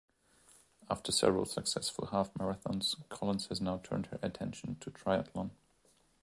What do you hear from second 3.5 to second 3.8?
now